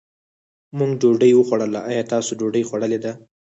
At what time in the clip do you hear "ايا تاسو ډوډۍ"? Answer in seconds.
1.89-2.63